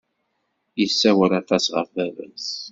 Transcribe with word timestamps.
Yessawal 0.79 1.31
aṭas 1.41 1.65
ɣef 1.75 1.87
baba-s. 1.95 2.47